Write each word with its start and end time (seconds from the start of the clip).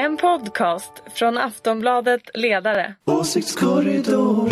En 0.00 0.16
podcast 0.16 0.92
från 1.14 1.38
Aftonbladet 1.38 2.22
Ledare. 2.34 2.94
Åsiktskorridor. 3.04 4.50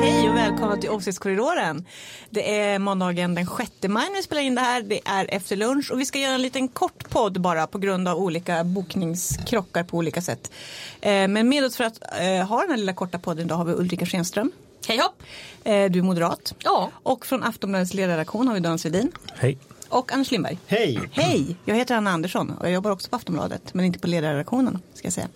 Hej 0.00 0.28
och 0.30 0.36
välkomna 0.36 0.76
till 0.76 0.90
Åsiktskorridoren. 0.90 1.84
Det 2.30 2.60
är 2.60 2.78
måndagen 2.78 3.34
den 3.34 3.46
6 3.46 3.70
maj 3.88 4.08
när 4.08 4.16
vi 4.16 4.22
spelar 4.22 4.42
in 4.42 4.54
det 4.54 4.60
här. 4.60 4.82
Det 4.82 5.00
är 5.04 5.26
efter 5.34 5.56
lunch 5.56 5.90
och 5.92 6.00
vi 6.00 6.04
ska 6.06 6.18
göra 6.18 6.34
en 6.34 6.42
liten 6.42 6.68
kort 6.68 7.10
podd 7.10 7.40
bara 7.40 7.66
på 7.66 7.78
grund 7.78 8.08
av 8.08 8.18
olika 8.18 8.64
bokningskrockar 8.64 9.84
på 9.84 9.96
olika 9.96 10.20
sätt. 10.22 10.52
Eh, 11.00 11.28
Men 11.28 11.48
med 11.48 11.64
oss 11.64 11.76
för 11.76 11.84
att 11.84 12.02
eh, 12.20 12.46
ha 12.48 12.60
den 12.60 12.70
här 12.70 12.76
lilla 12.76 12.92
korta 12.94 13.18
podden 13.18 13.46
idag 13.46 13.56
har 13.56 13.64
vi 13.64 13.72
Ulrika 13.72 14.06
Schenström. 14.06 14.52
Hej 14.86 14.98
hopp! 14.98 15.22
Eh, 15.64 15.90
Du 15.90 15.98
är 15.98 16.02
moderat. 16.02 16.54
Ja. 16.58 16.90
Och 17.02 17.26
från 17.26 17.42
Aftonbladets 17.42 17.94
ledarredaktion 17.94 18.48
har 18.48 18.54
vi 18.54 18.60
Dan 18.60 18.78
Svedin. 18.78 19.12
Hej. 19.34 19.58
Och 19.88 20.12
Anders 20.12 20.30
Lindberg. 20.30 20.58
Hej. 20.66 21.00
Hej, 21.12 21.56
jag 21.64 21.74
heter 21.74 21.94
Anna 21.94 22.10
Andersson 22.10 22.50
och 22.50 22.66
jag 22.66 22.72
jobbar 22.72 22.90
också 22.90 23.08
på 23.10 23.16
Aftonbladet 23.16 23.74
men 23.74 23.84
inte 23.84 23.98
på 23.98 24.06
ledarredaktionen. 24.06 24.78
Ska 24.94 25.06
jag 25.06 25.12
säga. 25.12 25.28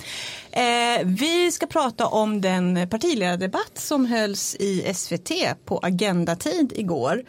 Eh, 0.50 1.02
vi 1.04 1.52
ska 1.52 1.66
prata 1.66 2.06
om 2.06 2.40
den 2.40 2.88
partiledardebatt 2.90 3.70
som 3.78 4.06
hölls 4.06 4.54
i 4.54 4.94
SVT 4.94 5.30
på 5.64 5.78
Agendatid 5.82 6.72
igår. 6.76 7.24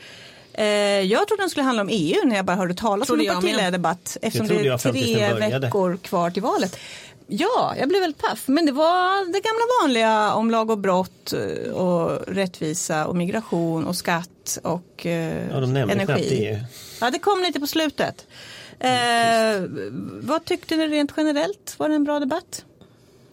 Eh, 0.54 0.66
jag 1.02 1.28
trodde 1.28 1.44
den 1.44 1.50
skulle 1.50 1.64
handla 1.64 1.82
om 1.82 1.90
EU 1.92 2.16
när 2.26 2.36
jag 2.36 2.46
bara 2.46 2.58
hörde 2.58 2.74
talas 2.74 3.08
Trodde 3.08 3.24
om 3.24 3.30
en 3.30 3.36
partiledardebatt 3.42 4.18
eftersom 4.22 4.48
det 4.48 4.68
är 4.68 4.78
tre 4.78 5.34
veckor 5.60 5.98
kvar 5.98 6.30
till 6.30 6.42
valet. 6.44 6.80
Ja, 7.28 7.76
jag 7.80 7.90
blev 7.90 8.02
väldigt 8.02 8.22
paff. 8.22 8.44
Men 8.48 8.66
det 8.66 8.72
var 8.72 9.26
det 9.34 9.40
gamla 9.40 9.64
vanliga 9.82 10.34
om 10.34 10.52
lag 10.52 10.70
och 10.70 10.78
brott 10.78 11.34
eh, 11.34 11.72
och 11.72 12.28
rättvisa 12.28 13.08
och 13.08 13.16
migration 13.16 13.88
och 13.88 13.96
skatt 13.96 14.60
och 14.64 15.06
eh, 15.06 15.48
Ja, 15.52 15.60
de 15.60 15.74
nämnde 15.74 15.94
energi. 15.94 16.46
EU. 16.46 16.58
Ja, 17.02 17.12
det 17.12 17.20
kom 17.20 17.42
lite 17.42 17.60
på 17.60 17.68
slutet. 17.68 18.28
Eh, 18.80 18.90
vad 20.22 20.46
tyckte 20.46 20.76
ni 20.76 20.88
rent 20.88 21.12
generellt? 21.18 21.76
Var 21.78 21.90
det 21.90 21.96
en 21.96 22.04
bra 22.04 22.20
debatt? 22.20 22.66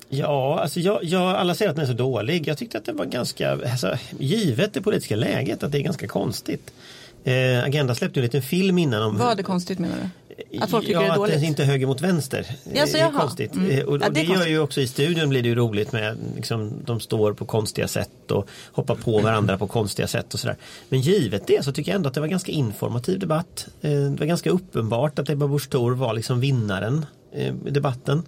Ja, 0.09 0.61
alltså 0.61 0.81
jag, 0.81 1.05
jag, 1.05 1.23
alla 1.23 1.55
säger 1.55 1.71
att 1.71 1.77
den 1.77 1.85
är 1.85 1.89
så 1.89 1.95
dålig. 1.95 2.49
Jag 2.49 2.59
tyckte 2.59 2.79
att 2.79 2.85
det 2.85 2.93
var 2.93 3.05
ganska, 3.05 3.53
alltså, 3.53 3.99
givet 4.19 4.75
det 4.75 4.81
politiska 4.81 5.17
läget, 5.17 5.63
att 5.63 5.73
det 5.73 5.79
är 5.79 5.83
ganska 5.83 6.09
konstigt. 6.09 6.71
Eh, 7.25 7.65
Agenda 7.65 7.95
släppte 7.95 8.21
en 8.21 8.25
liten 8.25 8.43
film 8.43 8.79
innan 8.79 9.03
om 9.03 9.21
är 9.21 9.43
konstigt 9.43 9.79
menar 9.79 9.97
du? 9.97 10.09
Att 10.61 10.71
folk 10.71 10.87
tycker 10.87 11.01
ja, 11.01 11.07
det 11.07 11.13
är 11.13 11.17
dåligt? 11.17 11.35
att 11.35 11.41
det 11.41 11.47
inte 11.47 11.63
är 11.63 11.67
höger 11.67 11.87
mot 11.87 12.01
vänster. 12.01 12.47
Ja, 12.75 12.87
så 12.87 12.93
det 12.97 13.03
är 13.03 13.13
konstigt. 13.13 13.55
Mm. 13.55 13.71
Eh, 13.71 13.85
Och, 13.85 13.93
och 13.93 13.99
Ja, 14.03 14.09
det 14.09 14.15
det, 14.15 14.23
gör 14.23 14.47
ju 14.47 14.59
också 14.59 14.81
i 14.81 14.87
studion 14.87 15.29
blir 15.29 15.43
det 15.43 15.49
ju 15.49 15.55
roligt 15.55 15.93
med 15.93 16.17
liksom, 16.37 16.73
de 16.85 17.01
står 17.01 17.33
på 17.33 17.45
konstiga 17.45 17.89
sätt 17.89 18.31
och 18.31 18.49
hoppar 18.73 18.95
på 18.95 19.19
varandra 19.19 19.59
på 19.59 19.67
konstiga 19.67 20.09
sätt 20.09 20.35
och 20.35 20.41
sådär. 20.41 20.57
Men 20.89 21.01
givet 21.01 21.47
det 21.47 21.65
så 21.65 21.73
tycker 21.73 21.91
jag 21.91 21.97
ändå 21.97 22.09
att 22.09 22.15
det 22.15 22.21
var 22.21 22.29
ganska 22.29 22.53
informativ 22.53 23.19
debatt. 23.19 23.67
Eh, 23.81 23.91
Det 23.91 24.21
var 24.21 24.27
ganska 24.27 24.51
uppenbart 24.51 25.19
att 25.19 25.31
Ebba 25.31 25.47
Busch 25.49 25.75
var 25.75 26.15
liksom 26.15 26.41
vinnaren 26.41 27.07
eh, 27.33 27.55
i 27.67 27.71
debatten. 27.71 28.23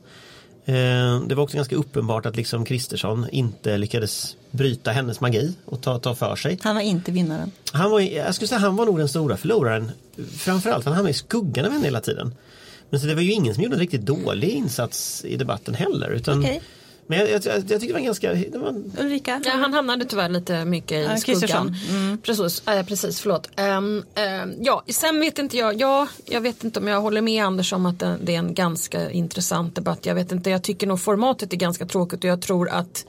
Eh, 0.68 1.20
Det 1.28 1.34
var 1.34 1.42
också 1.42 1.56
ganska 1.56 1.76
uppenbart 1.76 2.26
att 2.26 2.36
liksom 2.36 2.64
Kristersson 2.64 3.26
inte 3.32 3.78
lyckades 3.78 4.36
bryta 4.50 4.90
hennes 4.90 5.20
magi 5.20 5.54
och 5.64 5.80
ta, 5.82 5.98
ta 5.98 6.14
för 6.14 6.36
sig. 6.36 6.58
Han 6.62 6.74
var 6.74 6.82
inte 6.82 7.12
vinnaren. 7.12 7.50
Han 7.72 7.90
var, 7.90 8.00
jag 8.00 8.34
skulle 8.34 8.48
säga 8.48 8.58
han 8.58 8.76
var 8.76 8.86
nog 8.86 8.98
den 8.98 9.08
stora 9.08 9.36
förloraren. 9.36 9.90
Framförallt 10.38 10.84
för 10.84 10.90
han 10.90 10.96
hamnade 10.96 11.10
i 11.10 11.14
skuggan 11.14 11.64
av 11.66 11.72
henne 11.72 11.84
hela 11.84 12.00
tiden. 12.00 12.34
Men 12.90 13.00
så 13.00 13.06
det 13.06 13.14
var 13.14 13.22
ju 13.22 13.32
ingen 13.32 13.54
som 13.54 13.62
gjorde 13.62 13.76
en 13.76 13.80
riktigt 13.80 14.00
dålig 14.06 14.48
insats 14.48 15.24
i 15.24 15.36
debatten 15.36 15.74
heller. 15.74 16.10
Utan, 16.10 16.40
Okej. 16.40 16.62
Men 17.06 17.18
jag, 17.18 17.28
jag, 17.28 17.42
jag 17.44 17.68
tycker 17.68 17.86
det 17.86 17.92
var 17.92 18.00
ganska, 18.00 18.34
det 18.34 18.58
var, 18.58 18.82
Ulrika? 18.98 19.42
Ja, 19.44 19.50
han 19.52 19.72
hamnade 19.74 20.04
tyvärr 20.04 20.28
lite 20.28 20.64
mycket 20.64 20.92
i 20.92 21.02
Ja, 21.02 21.16
skuggan. 21.16 21.76
Mm. 21.90 22.18
Precis, 22.18 22.68
äh, 22.68 22.86
precis, 22.86 23.20
förlåt. 23.20 23.50
Um, 23.56 23.86
um, 23.86 24.04
ja, 24.60 24.84
sen 24.88 25.20
vet 25.20 25.38
inte 25.38 25.56
jag, 25.56 25.80
ja, 25.80 26.08
jag 26.24 26.40
vet 26.40 26.64
inte 26.64 26.80
om 26.80 26.88
jag 26.88 27.00
håller 27.00 27.20
med 27.20 27.44
Anders 27.44 27.72
om 27.72 27.86
att 27.86 27.98
det, 27.98 28.16
det 28.22 28.34
är 28.34 28.38
en 28.38 28.54
ganska 28.54 29.10
intressant 29.10 29.74
debatt. 29.74 30.06
Jag 30.06 30.14
vet 30.14 30.32
inte, 30.32 30.50
jag 30.50 30.62
tycker 30.62 30.86
nog 30.86 31.00
formatet 31.00 31.52
är 31.52 31.56
ganska 31.56 31.86
tråkigt 31.86 32.24
och 32.24 32.30
jag 32.30 32.42
tror 32.42 32.68
att 32.68 33.06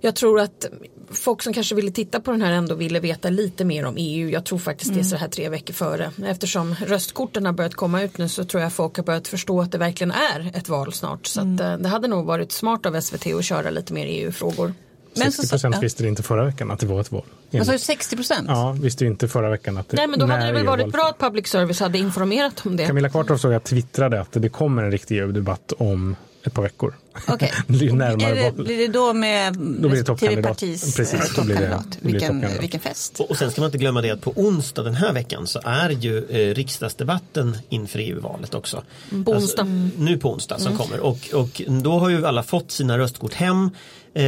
jag 0.00 0.16
tror 0.16 0.40
att 0.40 0.66
folk 1.10 1.42
som 1.42 1.52
kanske 1.52 1.74
ville 1.74 1.90
titta 1.90 2.20
på 2.20 2.30
den 2.30 2.42
här 2.42 2.52
ändå 2.52 2.74
ville 2.74 3.00
veta 3.00 3.30
lite 3.30 3.64
mer 3.64 3.84
om 3.86 3.94
EU. 3.98 4.28
Jag 4.30 4.44
tror 4.44 4.58
faktiskt 4.58 4.94
det 4.94 5.00
är 5.00 5.04
så 5.04 5.16
här 5.16 5.28
tre 5.28 5.48
veckor 5.48 5.74
före. 5.74 6.10
Eftersom 6.26 6.74
röstkorten 6.86 7.46
har 7.46 7.52
börjat 7.52 7.74
komma 7.74 8.02
ut 8.02 8.18
nu 8.18 8.28
så 8.28 8.44
tror 8.44 8.62
jag 8.62 8.72
folk 8.72 8.96
har 8.96 9.04
börjat 9.04 9.28
förstå 9.28 9.60
att 9.60 9.72
det 9.72 9.78
verkligen 9.78 10.10
är 10.10 10.50
ett 10.54 10.68
val 10.68 10.92
snart. 10.92 11.26
Så 11.26 11.40
att, 11.40 11.60
eh, 11.60 11.76
det 11.76 11.88
hade 11.88 12.08
nog 12.08 12.26
varit 12.26 12.52
smart 12.52 12.86
av 12.86 13.00
SVT 13.00 13.32
att 13.34 13.44
köra 13.44 13.70
lite 13.70 13.92
mer 13.92 14.06
EU-frågor. 14.06 14.74
Men 15.18 15.32
så- 15.32 15.42
60 15.42 15.50
procent 15.50 15.82
visste 15.82 16.02
det 16.02 16.08
inte 16.08 16.22
förra 16.22 16.44
veckan 16.44 16.70
att 16.70 16.78
det 16.80 16.86
var 16.86 17.00
ett 17.00 17.12
val. 17.12 17.22
Vad 17.50 17.66
sa 17.66 17.72
du, 17.72 17.78
60 17.78 18.16
procent? 18.16 18.44
Ja, 18.48 18.76
visste 18.82 19.06
inte 19.06 19.28
förra 19.28 19.50
veckan 19.50 19.76
att 19.76 19.88
det 19.88 19.96
Nej 19.96 20.06
men 20.06 20.18
då 20.18 20.26
hade 20.26 20.46
det 20.46 20.52
väl 20.52 20.62
EU 20.62 20.66
varit 20.66 20.92
bra 20.92 21.02
var. 21.02 21.10
att 21.10 21.18
public 21.18 21.46
service 21.48 21.80
hade 21.80 21.98
informerat 21.98 22.66
om 22.66 22.76
det. 22.76 22.86
Camilla 22.86 23.08
Kvartoft 23.08 23.42
såg 23.42 23.52
jag 23.52 23.64
twittrade 23.64 24.20
att 24.20 24.32
det 24.32 24.48
kommer 24.48 24.82
en 24.82 24.90
riktig 24.90 25.18
EU-debatt 25.18 25.72
om 25.78 26.16
ett 26.46 26.54
par 26.54 26.62
veckor. 26.62 26.94
Är 27.68 27.74
ju 27.74 27.92
närmare 27.92 28.30
Är 28.40 28.44
det, 28.56 28.62
blir 28.64 28.78
det 28.78 28.88
då 28.88 29.12
med 29.12 29.52
Då 29.56 29.88
blir 29.88 30.36
det 30.36 30.42
partis 30.42 30.96
Precis, 30.96 31.14
eh, 31.20 31.26
då 31.36 31.44
blir 31.44 31.56
det- 31.56 31.68
då 31.68 31.82
blir 32.00 32.12
Vilken, 32.12 32.28
toppkandidat. 32.28 32.62
vilken 32.62 32.80
fest. 32.80 33.20
och, 33.20 33.30
och 33.30 33.36
sen 33.36 33.50
ska 33.50 33.60
man 33.60 33.68
inte 33.68 33.78
glömma 33.78 34.02
det 34.02 34.10
att 34.10 34.20
på 34.20 34.32
onsdag 34.36 34.82
den 34.82 34.94
här 34.94 35.12
veckan 35.12 35.46
så 35.46 35.60
är 35.64 35.90
ju 35.90 36.18
eh, 36.28 36.54
riksdagsdebatten 36.54 37.56
inför 37.68 37.98
EU-valet 37.98 38.54
också. 38.54 38.82
På 39.24 39.32
onsdag. 39.32 39.62
Alltså, 39.62 39.64
nu 39.98 40.18
på 40.18 40.32
onsdag 40.32 40.58
som 40.58 40.76
kommer 40.78 41.00
och, 41.00 41.18
och 41.34 41.62
då 41.82 41.98
har 41.98 42.08
ju 42.08 42.26
alla 42.26 42.42
fått 42.42 42.70
sina 42.70 42.98
röstkort 42.98 43.34
hem. 43.34 43.70
Eh, 44.14 44.22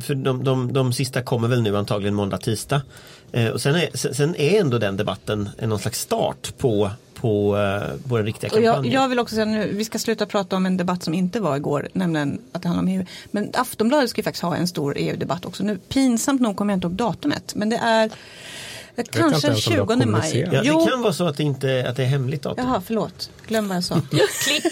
för 0.00 0.14
de, 0.14 0.44
de, 0.44 0.72
de 0.72 0.92
sista 0.92 1.22
kommer 1.22 1.48
väl 1.48 1.62
nu 1.62 1.76
antagligen 1.76 2.14
måndag, 2.14 2.38
tisdag. 2.38 2.82
Eh, 3.32 3.48
och 3.48 3.60
sen 3.60 3.74
är, 3.74 3.88
sen- 3.94 4.14
sen 4.14 4.36
är 4.36 4.60
ändå 4.60 4.78
den 4.78 4.96
debatten 4.96 5.48
en 5.58 5.68
någon 5.68 5.78
slags 5.78 6.00
start 6.00 6.52
på, 6.58 6.90
på, 7.20 7.56
eh, 7.56 8.08
på 8.08 8.16
den 8.16 8.26
riktiga 8.26 8.50
Och 8.52 8.60
jag, 8.62 8.74
kampanjen. 8.74 8.94
jag 8.94 9.08
vill 9.08 9.18
också 9.18 9.34
säga 9.34 9.44
nu, 9.44 9.72
vi 9.72 9.84
ska 9.84 9.98
sluta 9.98 10.26
prata 10.26 10.56
om 10.56 10.66
en 10.66 10.76
debatt 10.76 11.02
som 11.02 11.14
inte 11.14 11.40
var 11.40 11.56
igår, 11.56 11.88
nämligen 11.92 12.38
att 12.52 12.62
det 12.62 12.68
handlar 12.68 12.82
om 12.82 13.00
EU. 13.00 13.04
Men 13.30 13.50
Aftonbladet 13.54 14.10
ska 14.10 14.18
ju 14.18 14.22
faktiskt 14.24 14.42
ha 14.42 14.56
en 14.56 14.68
stor 14.68 14.94
EU-debatt 14.96 15.44
också 15.44 15.64
nu. 15.64 15.78
Pinsamt 15.78 16.40
nog 16.40 16.56
kommer 16.56 16.72
jag 16.72 16.76
inte 16.76 16.86
ihåg 16.86 16.94
datumet, 16.94 17.54
men 17.54 17.68
det 17.68 17.76
är 17.76 18.10
inte 18.98 19.18
kanske 19.18 19.46
ens 19.48 19.66
om 19.66 19.72
de 19.72 19.78
har 19.78 19.96
20 19.96 20.06
maj. 20.06 20.48
Ja, 20.52 20.60
Jo, 20.64 20.84
det 20.84 20.90
kan 20.90 21.02
vara 21.02 21.12
så 21.12 21.26
att 21.26 21.36
det, 21.36 21.42
inte, 21.42 21.86
att 21.88 21.96
det 21.96 22.02
är 22.02 22.06
hemligt 22.06 22.42
datum. 22.42 22.64
jaha 22.66 22.82
förlåt, 22.86 23.30
glöm 23.46 23.68
vad 23.68 23.76
jag 23.76 23.84
sa. 23.84 24.00
Klipp. 24.10 24.64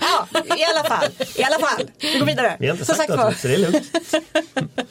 ja, 0.00 0.26
i 0.56 0.64
alla 0.64 0.84
fall, 0.88 1.08
i 1.34 1.42
alla 1.42 1.58
fall, 1.58 1.86
vi 2.00 2.18
går 2.18 2.26
vidare. 2.26 2.56
Vi 2.60 2.66
har 2.66 2.74
inte 2.74 2.84
sagt 2.86 2.98
sagt 2.98 3.08
datumet 3.08 3.40
så 3.40 3.48
det 3.48 3.54
är 3.54 3.58
lugnt. 3.58 3.82
Mycket 4.54 4.86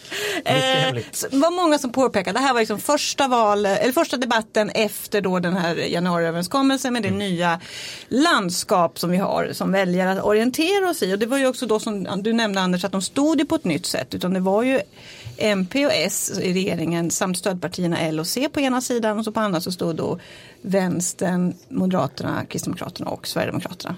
Eh, 0.45 0.93
det 1.31 1.37
var 1.37 1.51
många 1.51 1.77
som 1.77 1.91
påpekade, 1.91 2.39
det 2.39 2.43
här 2.43 2.53
var 2.53 2.59
liksom 2.59 2.79
första, 2.79 3.27
val, 3.27 3.65
eller 3.65 3.91
första 3.91 4.17
debatten 4.17 4.69
efter 4.69 5.21
då 5.21 5.39
den 5.39 5.57
här 5.57 5.75
januariöverenskommelsen 5.75 6.93
med 6.93 7.03
det 7.03 7.11
nya 7.11 7.59
landskap 8.07 8.99
som 8.99 9.09
vi 9.09 9.17
har 9.17 9.49
som 9.53 9.71
väljare 9.71 10.11
att 10.11 10.23
orientera 10.23 10.89
oss 10.89 11.03
i. 11.03 11.13
Och 11.13 11.19
det 11.19 11.25
var 11.25 11.37
ju 11.37 11.47
också 11.47 11.65
då 11.65 11.79
som 11.79 12.23
du 12.23 12.33
nämnde 12.33 12.61
Anders 12.61 12.83
att 12.83 12.91
de 12.91 13.01
stod 13.01 13.39
ju 13.39 13.45
på 13.45 13.55
ett 13.55 13.65
nytt 13.65 13.85
sätt 13.85 14.13
utan 14.13 14.33
det 14.33 14.39
var 14.39 14.63
ju 14.63 14.81
MP 15.37 15.85
och 15.85 15.93
S 15.93 16.39
i 16.41 16.53
regeringen 16.53 17.11
samt 17.11 17.37
stödpartierna 17.37 17.99
L 17.99 18.19
och 18.19 18.27
C 18.27 18.49
på 18.53 18.59
ena 18.59 18.81
sidan 18.81 19.19
och 19.19 19.25
så 19.25 19.31
på 19.31 19.39
andra 19.39 19.61
så 19.61 19.71
stod 19.71 19.95
då 19.95 20.19
Vänstern, 20.61 21.53
Moderaterna, 21.69 22.45
Kristdemokraterna 22.45 23.09
och 23.09 23.27
Sverigedemokraterna. 23.27 23.95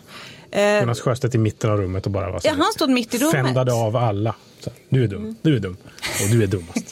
Eh, 0.52 0.80
Jonas 0.80 1.02
Sjöstedt 1.02 1.36
i 1.36 1.38
mitten 1.38 1.70
av 1.72 1.78
rummet 1.78 2.06
och 2.06 2.12
bara 2.12 2.32
var 2.32 2.40
så 2.40 2.48
ja, 2.48 2.54
han 2.58 2.72
stod 2.74 2.90
mitt 2.90 3.14
i 3.14 3.18
rummet. 3.18 3.32
Fändade 3.32 3.74
av 3.74 3.96
alla. 3.96 4.36
Så, 4.60 4.70
du 4.90 5.04
är 5.04 5.08
dum, 5.08 5.36
du 5.42 5.56
är 5.56 5.60
dum 5.60 5.78
och 6.24 6.30
du 6.32 6.44
är 6.44 6.48
dummast. 6.48 6.92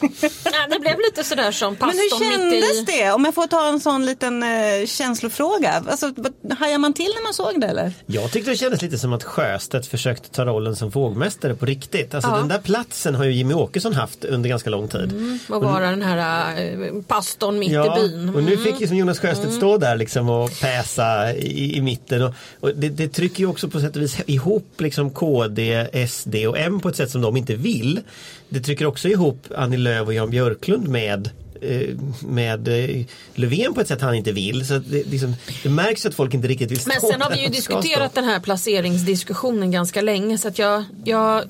Det 0.70 0.78
blev 0.80 0.96
lite 0.98 1.24
sådär 1.24 1.52
som 1.52 1.76
Men 1.80 1.88
hur 1.90 2.10
pastorn 2.10 2.28
mitt 2.28 2.38
kändes 2.64 2.80
i. 2.80 2.84
det? 2.84 3.12
Om 3.12 3.24
jag 3.24 3.34
får 3.34 3.46
ta 3.46 3.68
en 3.68 3.80
sån 3.80 4.06
liten 4.06 4.42
eh, 4.42 4.86
känslofråga. 4.86 5.84
Alltså, 5.88 6.12
hajar 6.58 6.78
man 6.78 6.92
till 6.94 7.04
när 7.16 7.22
man 7.22 7.34
såg 7.34 7.60
det 7.60 7.66
eller? 7.66 7.92
Jag 8.06 8.30
tyckte 8.32 8.50
det 8.50 8.56
kändes 8.56 8.82
lite 8.82 8.98
som 8.98 9.12
att 9.12 9.24
Sjöstedt 9.24 9.86
försökte 9.86 10.30
ta 10.30 10.44
rollen 10.44 10.76
som 10.76 10.90
vågmästare 10.90 11.54
på 11.54 11.66
riktigt. 11.66 12.14
Alltså 12.14 12.30
Ja. 12.30 12.36
den 12.36 12.48
där 12.48 12.58
platsen 12.58 13.14
har 13.14 13.24
ju 13.24 13.32
Jimmy 13.32 13.54
Åkesson 13.54 13.94
haft 13.94 14.24
under 14.24 14.48
ganska 14.48 14.70
lång 14.70 14.88
tid. 14.88 15.38
Och 15.48 15.62
vara 15.62 15.90
den 15.90 16.02
här 16.02 16.56
äh, 16.72 17.02
pastorn 17.02 17.58
mitt 17.58 17.70
Ja, 17.72 17.98
i 17.98 18.08
byn. 18.08 18.34
och 18.34 18.42
nu 18.42 18.56
fick 18.56 18.80
ju 18.80 18.86
som 18.88 18.96
Jonas 18.96 19.18
Sjöstedt 19.20 19.52
stå 19.62 19.78
där 19.78 19.96
liksom 19.96 20.28
och 20.28 20.50
päsa 20.60 21.34
i, 21.34 21.76
i 21.76 21.80
mitten. 21.80 22.22
Och, 22.22 22.34
och 22.60 22.74
det, 22.74 22.88
det 22.88 23.08
trycker 23.08 23.40
ju 23.40 23.46
också 23.46 23.68
på 23.68 23.80
sätt 23.80 23.96
och 23.96 24.02
vis 24.02 24.16
ihop 24.26 24.80
liksom 24.80 25.10
KD, 25.10 25.86
SD 26.08 26.34
och 26.34 26.58
M 26.58 26.80
på 26.80 26.88
ett 26.88 26.96
sätt 26.96 27.10
som 27.10 27.20
de 27.20 27.36
inte 27.36 27.54
vill. 27.54 28.00
Det 28.48 28.60
trycker 28.60 28.86
också 28.86 29.08
ihop 29.08 29.46
Annie 29.56 29.76
Lööf 29.76 30.06
och 30.06 30.14
Jan 30.14 30.30
Björklund 30.30 30.88
med 30.88 31.30
eh, 31.60 31.88
med 32.20 32.68
eh, 32.68 33.04
Löfven 33.34 33.74
på 33.74 33.80
ett 33.80 33.88
sätt 33.88 34.00
han 34.00 34.14
inte 34.14 34.32
vill. 34.32 34.66
Så 34.66 34.78
det, 34.78 35.06
liksom, 35.06 35.34
det 35.62 35.68
märks 35.68 36.06
att 36.06 36.14
folk 36.14 36.34
inte 36.34 36.48
riktigt 36.48 36.70
vill 36.70 36.80
stå 36.80 36.88
Men 36.88 37.00
sen 37.00 37.20
har 37.20 37.30
vi 37.30 37.42
ju 37.42 37.48
diskuterat 37.48 38.14
den 38.14 38.24
här 38.24 38.40
placeringsdiskussionen 38.40 39.70
ganska 39.70 40.00
länge 40.00 40.38
så 40.38 40.48
att 40.48 40.58
jag, 40.58 40.84
jag 41.04 41.44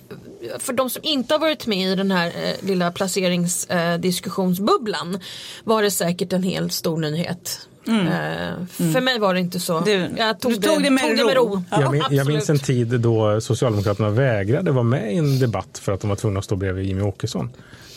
för 0.58 0.72
de 0.72 0.90
som 0.90 1.02
inte 1.04 1.34
har 1.34 1.38
varit 1.38 1.66
med 1.66 1.92
i 1.92 1.94
den 1.94 2.10
här 2.10 2.26
eh, 2.26 2.66
lilla 2.66 2.90
placeringsdiskussionsbubblan 2.90 5.20
var 5.64 5.82
det 5.82 5.90
säkert 5.90 6.32
en 6.32 6.42
helt 6.42 6.72
stor 6.72 6.98
nyhet. 6.98 7.68
Eh, 7.86 8.66
För 8.92 9.00
mig 9.00 9.18
var 9.18 9.34
det 9.34 9.40
inte 9.40 9.60
så. 9.60 9.80
Du- 9.80 10.08
jag 10.16 10.40
tog, 10.40 10.52
du 10.52 10.56
tog 10.56 10.82
det 10.82 10.90
med 10.90 11.18
ro. 11.20 11.28
ro. 11.34 11.62
Jag, 11.70 11.92
min, 11.92 12.02
jag 12.10 12.26
minns 12.26 12.50
en 12.50 12.58
tid 12.58 12.86
då 13.00 13.40
Socialdemokraterna 13.40 14.10
vägrade 14.10 14.70
vara 14.70 14.82
med 14.84 15.14
i 15.14 15.16
en 15.16 15.38
debatt 15.38 15.78
för 15.82 15.92
att 15.92 16.00
de 16.00 16.08
var 16.10 16.16
tvungna 16.16 16.38
att 16.38 16.44
stå 16.44 16.56
bredvid 16.56 16.86
Jimmy 16.86 17.02
Åkesson. 17.02 17.50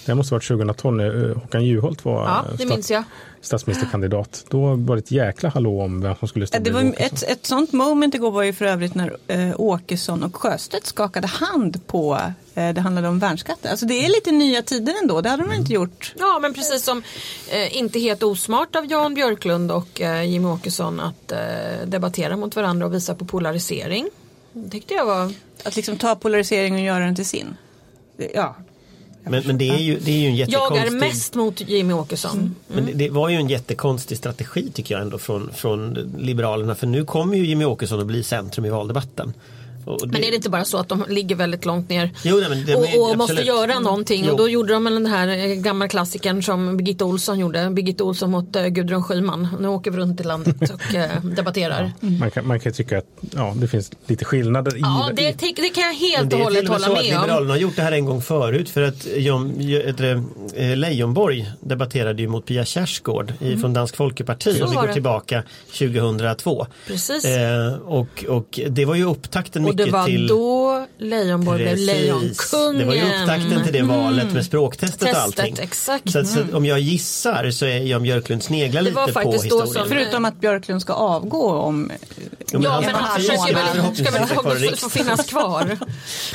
Det 0.05 0.15
måste 0.15 0.33
ha 0.33 0.37
varit 0.37 0.47
2012 0.47 0.97
när 0.97 1.29
eh, 1.29 1.35
Håkan 1.37 1.65
Juholt 1.65 2.05
var 2.05 2.23
Ja, 2.25 2.39
eh, 2.39 2.51
det 2.51 2.57
stat- 2.57 2.67
minns 2.69 2.91
jag. 2.91 3.03
statsministerkandidat. 3.41 4.45
Då 4.49 4.75
var 4.75 4.95
det 4.95 4.99
ett 4.99 5.11
jäkla 5.11 5.49
hallå 5.49 5.81
om 5.81 6.01
vem 6.01 6.15
som 6.15 6.27
skulle 6.27 6.47
stå 6.47 6.59
Det 6.59 6.71
var 6.71 6.93
ett, 6.97 7.23
ett 7.23 7.45
sånt 7.45 7.71
moment 7.73 8.15
igår 8.15 8.31
var 8.31 8.43
ju 8.43 8.53
för 8.53 8.65
övrigt 8.65 8.95
när 8.95 9.17
eh, 9.27 9.51
Åkesson 9.59 10.23
och 10.23 10.35
Sjöstedt 10.35 10.85
skakade 10.85 11.27
hand 11.27 11.87
på, 11.87 12.19
eh, 12.55 12.69
det 12.73 12.81
handlade 12.81 13.07
om 13.07 13.19
värnskatten. 13.19 13.71
Alltså 13.71 13.85
det 13.85 14.05
är 14.05 14.09
lite 14.09 14.31
nya 14.31 14.61
tider 14.61 14.93
ändå, 15.01 15.21
det 15.21 15.29
hade 15.29 15.43
de 15.43 15.53
inte 15.53 15.73
gjort. 15.73 16.13
Ja 16.19 16.39
men 16.41 16.53
precis 16.53 16.83
som 16.83 17.03
eh, 17.51 17.77
inte 17.77 17.99
helt 17.99 18.23
osmart 18.23 18.75
av 18.75 18.85
Jan 18.91 19.13
Björklund 19.13 19.71
och 19.71 20.01
eh, 20.01 20.23
Jimmie 20.23 20.51
Åkesson 20.51 20.99
att 20.99 21.31
eh, 21.31 21.39
debattera 21.85 22.37
mot 22.37 22.55
varandra 22.55 22.85
och 22.85 22.93
visa 22.93 23.15
på 23.15 23.25
polarisering. 23.25 24.09
Det 24.53 24.69
tyckte 24.69 24.93
jag 24.93 25.05
var 25.05 25.33
Att 25.63 25.75
liksom 25.75 25.97
ta 25.97 26.15
polarisering 26.15 26.73
och 26.75 26.81
göra 26.81 27.05
den 27.05 27.15
till 27.15 27.25
sin. 27.25 27.57
Ja, 28.33 28.55
Men, 29.29 29.43
men 29.45 29.57
det 29.57 29.69
är 29.69 29.77
ju, 29.77 29.99
det 29.99 30.11
är 30.11 30.19
ju 30.19 30.27
en 30.27 30.35
Jag 30.35 30.49
jättekonstig... 30.49 30.87
är 30.87 30.99
mest 30.99 31.35
mot 31.35 31.61
Jimmie 31.69 31.95
Åkesson. 31.95 32.55
Men 32.67 32.85
det, 32.85 32.93
det 32.93 33.09
var 33.09 33.29
ju 33.29 33.35
en 33.35 33.47
jättekonstig 33.47 34.17
strategi 34.17 34.71
tycker 34.71 34.95
jag 34.95 35.01
ändå 35.01 35.17
från, 35.17 35.51
från 35.53 35.93
Liberalerna 36.17 36.75
för 36.75 36.87
nu 36.87 37.05
kommer 37.05 37.37
ju 37.37 37.45
Jimmy 37.45 37.65
Åkesson 37.65 37.99
att 37.99 38.07
bli 38.07 38.23
centrum 38.23 38.65
i 38.65 38.69
valdebatten. 38.69 39.33
Och 39.85 39.99
Men 40.07 40.23
är 40.23 40.29
det 40.29 40.35
inte 40.35 40.49
bara 40.49 40.65
så 40.65 40.77
att 40.77 40.89
de 40.89 41.05
ligger 41.09 41.35
väldigt 41.35 41.65
långt 41.65 41.89
ner 41.89 42.09
Jo, 42.23 42.37
nej, 42.39 42.49
men 42.49 42.65
det- 42.65 42.75
och, 42.75 43.09
och 43.11 43.17
måste 43.17 43.41
göra 43.41 43.79
någonting 43.79 44.23
Jo. 44.25 44.31
och 44.31 44.37
då 44.37 44.49
gjorde 44.49 44.73
de 44.73 44.83
den 44.85 45.05
här 45.05 45.27
eh, 45.27 45.53
gamla 45.55 45.87
klassikern 45.87 46.43
som 46.43 46.77
Birgitta 46.77 47.05
Olsson 47.05 47.39
gjorde. 47.39 47.69
Birgitta 47.69 48.03
Olsson 48.03 48.31
mot 48.31 48.55
eh, 48.55 48.65
Gudrun 48.67 49.03
Schyman. 49.03 49.47
Nu 49.59 49.67
åker 49.67 49.91
vi 49.91 49.97
runt 49.97 50.21
i 50.21 50.23
landet 50.23 50.69
och 50.73 50.95
eh, 50.95 51.21
debatterar. 51.23 51.91
Man 51.99 52.31
kan, 52.31 52.47
man 52.47 52.59
kan 52.59 52.73
tycka 52.73 52.97
att 52.97 53.05
ja, 53.35 53.53
det 53.57 53.67
finns 53.67 53.91
lite 54.07 54.25
skillnader 54.25 54.77
i 54.77 54.79
Ja, 54.79 55.09
det, 55.13 55.31
det 55.39 55.69
kan 55.69 55.83
jag 55.83 55.93
helt 55.93 56.29
det 56.29 56.35
och 56.35 56.41
hållet 56.41 56.67
hålla 56.67 56.87
med 56.89 56.97
om. 56.97 57.03
Liberalerna 57.03 57.53
har 57.53 57.57
gjort 57.59 57.75
det 57.75 57.81
här 57.81 57.91
en 57.91 58.05
gång 58.05 58.21
förut 58.21 58.69
för 58.69 58.81
att 58.81 59.03
det, 59.97 60.21
eh, 60.55 60.77
Leijonborg 60.77 61.51
debatterade 61.59 62.21
ju 62.21 62.27
mot 62.27 62.45
Pia 62.45 62.65
Kjaersgaard 62.65 63.33
i- 63.39 63.57
från 63.57 63.73
Dansk 63.73 63.95
Folkeparti 63.95 64.49
Mm. 64.49 64.59
Så 64.59 64.65
om 64.65 64.69
vi 64.71 64.75
går 64.75 64.87
det. 64.87 64.93
tillbaka 64.93 65.43
2002. 65.77 66.67
Precis. 66.87 67.25
Eh, 67.25 67.73
och, 67.73 68.25
och 68.27 68.59
det 68.69 68.85
var 68.85 68.95
ju 68.95 69.03
upptakten 69.05 69.63
Och 69.81 69.85
det 69.85 69.91
var 69.91 70.05
till 70.05 70.27
då 70.27 70.85
Leijonborg 70.97 71.63
blev. 71.63 71.77
Lejonkungen. 71.77 72.77
Det 72.77 72.85
var 72.85 72.93
ju 72.93 73.01
upptakten 73.01 73.63
till 73.63 73.73
det 73.73 73.81
valet 73.81 74.33
med 74.33 74.45
språktestet 74.45 75.01
och 75.01 75.07
Testet, 75.07 75.23
allting. 75.39 75.57
exakt. 75.61 76.11
Så, 76.11 76.19
att, 76.19 76.27
så 76.27 76.39
att 76.39 76.53
om 76.53 76.65
jag 76.65 76.79
gissar 76.79 77.51
så 77.51 77.65
är 77.65 77.77
Jan 77.79 78.03
Björklund 78.03 78.43
sneglar 78.43 78.81
Det 78.81 78.85
lite 78.85 78.95
var 78.95 79.07
på 79.07 79.13
faktiskt 79.13 79.49
då 79.49 79.55
historien. 79.61 79.73
som- 79.73 79.97
förutom 79.97 80.25
att 80.25 80.39
Björklund 80.41 80.81
ska 80.81 80.93
avgå 80.93 81.51
om 81.51 81.91
Ja 82.51 82.69
han 82.71 82.83
men 82.83 82.89
ska- 82.93 82.99
han 83.03 83.21
ska 83.21 83.31
försöker 83.33 83.53
väl 83.53 83.95
ska 83.95 84.11
väl 84.11 84.27
få 84.27 84.49
riksdagen. 84.49 84.89
finnas 84.89 85.25
kvar. 85.27 85.77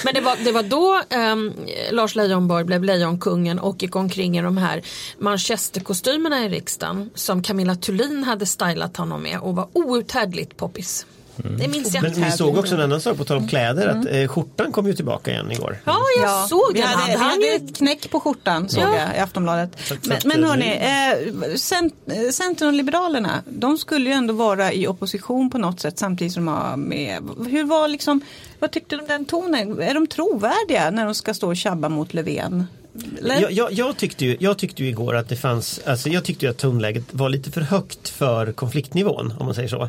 Men 0.05 0.15
det 0.15 0.21
var, 0.21 0.37
det 0.45 0.53
var 0.53 0.63
då 0.63 1.01
ehm, 1.11 1.53
Lars 1.91 2.15
Leijonborg 2.15 2.65
blev 2.65 2.85
Lejonkungen 2.85 3.59
och 3.59 3.83
gick 3.83 3.97
omkring 3.97 4.39
i 4.39 4.43
de 4.43 4.57
här 4.57 4.83
manchesterkostymerna 5.19 6.45
i 6.45 6.49
riksdagen 6.49 7.11
som 7.15 7.43
Camilla 7.43 7.75
Thulin 7.75 8.25
hade 8.25 8.47
stylat 8.47 8.97
honom 8.97 9.23
med 9.23 9.39
och 9.41 9.57
var 9.57 9.69
outhärdligt 9.73 10.57
poppis. 10.57 11.07
Det 11.37 11.69
minns 11.69 11.95
jag. 11.95 12.03
Men 12.03 12.13
vi 12.13 12.31
såg 12.31 12.57
också 12.59 12.75
en 12.75 12.81
annan 12.81 13.01
sak 13.01 13.17
på 13.17 13.25
tal 13.25 13.37
om 13.37 13.49
kläder 13.49 13.89
att 13.89 14.07
eh, 14.11 14.29
skjortan 14.29 14.73
kom 14.73 14.87
ju 14.87 14.95
tillbaka 14.95 15.31
igen 15.31 15.51
igår. 15.53 15.79
Ja, 15.85 15.99
jag 16.23 16.49
såg 16.49 16.71
vi 16.75 16.81
den. 16.81 16.89
hade, 16.89 17.19
han 17.19 17.31
hade 17.31 17.47
ett 17.47 17.77
knäck 17.77 18.11
på 18.11 18.21
skjortan 18.21 18.69
såg 18.69 18.83
Ja. 18.83 18.97
jag 18.97 19.17
i 19.17 19.19
Aftonbladet. 19.19 19.77
Men, 20.05 20.19
men 20.25 20.45
hörni, 20.45 20.67
eh, 20.77 21.55
cent, 21.57 21.95
eh, 22.07 22.31
Centern 22.33 22.69
och 22.69 22.75
Liberalerna, 22.75 23.43
de 23.49 23.79
skulle 23.79 24.11
ju 24.11 24.13
ändå 24.15 24.35
vara 24.35 24.73
i 24.73 24.87
opposition 24.87 25.51
på 25.51 25.59
något 25.59 25.81
sätt 25.81 25.99
samtidigt 25.99 26.33
som 26.33 26.45
de 26.45 26.55
har 26.55 26.77
med. 26.77 27.23
Hur 27.51 27.65
var 27.65 27.89
liksom, 27.89 28.21
vad 28.59 28.71
tyckte 28.71 28.97
du 28.97 29.01
om 29.03 29.09
den 29.09 29.25
tonen? 29.25 29.83
Är 29.83 29.95
de 29.95 30.07
trovärdiga 30.07 30.91
när 30.91 31.05
de 31.05 31.15
ska 31.15 31.35
stå 31.35 31.49
och 31.49 31.57
tjabba 31.57 31.89
mot 31.89 32.15
Löfven? 32.15 32.67
Jag, 33.23 33.53
jag, 33.53 33.73
jag, 33.73 33.97
tyckte 33.97 34.25
ju, 34.25 34.37
jag 34.41 34.59
tyckte 34.59 34.83
ju 34.83 34.89
igår 34.89 35.17
att 35.17 35.29
det 35.29 35.37
fanns, 35.37 35.81
alltså 35.87 36.09
jag 36.09 36.25
tyckte 36.25 36.47
ju 36.47 36.51
att 36.51 36.59
tonläget 36.59 37.05
var 37.11 37.29
lite 37.29 37.51
för 37.51 37.61
högt 37.61 38.09
för 38.09 38.53
konfliktnivån 38.53 39.35
om 39.39 39.47
man 39.47 39.55
säger 39.55 39.69
så. 39.69 39.89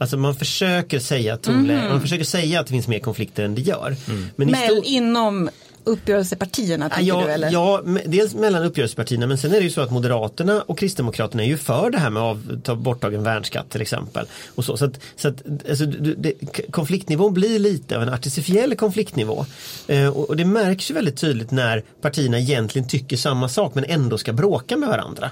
Alltså 0.00 0.16
man 0.16 0.34
försöker 0.34 0.98
säga 0.98 1.36
tonläge, 1.36 1.88
man 1.88 2.00
försöker 2.00 2.24
säga 2.24 2.60
att 2.60 2.66
det 2.66 2.70
finns 2.70 2.88
mer 2.88 2.98
konflikter 2.98 3.44
än 3.44 3.54
det 3.54 3.60
gör. 3.60 3.96
Men 4.36 4.48
i 4.48 4.52
Men 4.52 4.60
stor- 4.60 4.84
inom 4.84 5.50
uppgörelsepartierna 5.84 6.88
tänker 6.88 7.08
ja, 7.08 7.22
du 7.26 7.32
eller? 7.32 7.50
ja, 7.52 7.82
dels 8.06 8.34
mellan 8.34 8.64
uppgörelsepartierna 8.64 9.26
men 9.26 9.38
sen 9.38 9.52
är 9.52 9.56
det 9.56 9.64
ju 9.64 9.70
så 9.70 9.80
att 9.80 9.90
Moderaterna 9.90 10.62
och 10.62 10.78
Kristdemokraterna 10.78 11.42
är 11.42 11.46
ju 11.46 11.56
för 11.56 11.90
det 11.90 11.98
här 11.98 12.10
med 12.10 12.22
att 12.22 12.64
ta 12.64 12.74
borttagen 12.74 13.22
värnskatt 13.22 13.70
till 13.70 13.80
exempel. 13.80 14.26
Och 14.54 14.64
så, 14.64 14.76
så 14.76 14.84
att, 14.84 15.00
så 15.16 15.28
att, 15.28 15.42
alltså, 15.68 15.86
det, 15.86 16.32
konfliktnivån 16.70 17.34
blir 17.34 17.58
lite 17.58 17.96
av 17.96 18.02
en 18.02 18.08
artificiell 18.08 18.76
konfliktnivå. 18.76 19.46
Eh, 19.86 20.08
och, 20.08 20.28
och 20.28 20.36
det 20.36 20.44
märks 20.44 20.90
ju 20.90 20.94
väldigt 20.94 21.16
tydligt 21.16 21.50
när 21.50 21.82
partierna 22.00 22.38
egentligen 22.38 22.88
tycker 22.88 23.16
samma 23.16 23.48
sak 23.48 23.74
men 23.74 23.84
ändå 23.84 24.18
ska 24.18 24.32
bråka 24.32 24.76
med 24.76 24.88
varandra. 24.88 25.30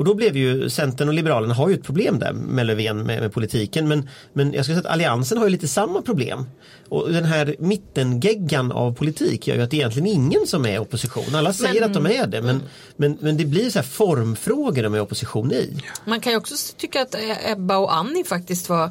Och 0.00 0.06
då 0.06 0.14
blev 0.14 0.36
ju 0.36 0.70
Centern 0.70 1.08
och 1.08 1.14
Liberalerna 1.14 1.54
har 1.54 1.68
ju 1.68 1.74
ett 1.74 1.82
problem 1.82 2.18
där 2.18 2.32
med 2.32 2.66
Löfven 2.66 3.02
med, 3.02 3.20
med 3.20 3.32
politiken 3.32 3.88
men, 3.88 4.08
men 4.32 4.52
jag 4.52 4.64
skulle 4.64 4.76
säga 4.76 4.88
att 4.88 4.92
Alliansen 4.92 5.38
har 5.38 5.44
ju 5.44 5.50
lite 5.50 5.68
samma 5.68 6.02
problem. 6.02 6.46
Och 6.88 7.12
den 7.12 7.24
här 7.24 7.56
mittengeggan 7.58 8.72
av 8.72 8.94
politik 8.94 9.48
gör 9.48 9.56
ju 9.56 9.62
att 9.62 9.70
det 9.70 9.76
är 9.76 9.78
egentligen 9.78 10.06
ingen 10.06 10.46
som 10.46 10.66
är 10.66 10.78
opposition. 10.78 11.34
Alla 11.34 11.52
säger 11.52 11.82
att 11.82 11.94
de 11.94 12.06
är 12.06 12.26
det 12.26 12.42
men, 12.42 12.62
men, 12.96 13.18
men 13.20 13.36
det 13.36 13.44
blir 13.44 13.70
så 13.70 13.78
här 13.78 13.86
formfrågor 13.86 14.82
de 14.82 14.94
är 14.94 15.00
opposition 15.00 15.52
i. 15.52 15.82
Man 16.04 16.20
kan 16.20 16.32
ju 16.32 16.38
också 16.38 16.54
tycka 16.76 17.02
att 17.02 17.14
eh, 17.14 17.52
Ebba 17.52 17.76
och 17.76 17.94
Annie 17.94 18.24
faktiskt 18.24 18.68
var 18.68 18.90